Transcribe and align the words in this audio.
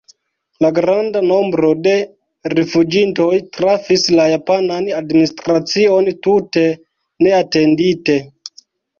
La 0.63 0.69
granda 0.75 1.19
nombro 1.31 1.67
de 1.87 1.91
rifuĝintoj 2.53 3.27
trafis 3.57 4.05
la 4.19 4.25
japanan 4.31 4.87
administracion 5.01 6.09
tute 6.29 6.65
neatendite. 7.27 8.17